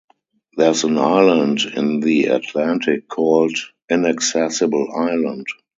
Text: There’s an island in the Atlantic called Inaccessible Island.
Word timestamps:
There’s 0.57 0.83
an 0.83 0.97
island 0.97 1.61
in 1.61 1.99
the 1.99 2.25
Atlantic 2.25 3.07
called 3.07 3.55
Inaccessible 3.87 4.91
Island. 4.97 5.45